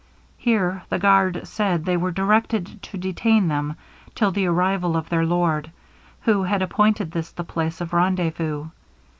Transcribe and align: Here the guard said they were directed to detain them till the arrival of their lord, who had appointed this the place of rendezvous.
Here 0.39 0.81
the 0.89 0.97
guard 0.97 1.41
said 1.47 1.85
they 1.85 1.95
were 1.95 2.09
directed 2.09 2.81
to 2.81 2.97
detain 2.97 3.49
them 3.49 3.75
till 4.15 4.31
the 4.31 4.47
arrival 4.47 4.97
of 4.97 5.09
their 5.09 5.27
lord, 5.27 5.69
who 6.21 6.41
had 6.41 6.63
appointed 6.63 7.11
this 7.11 7.31
the 7.31 7.43
place 7.43 7.79
of 7.81 7.93
rendezvous. 7.93 8.69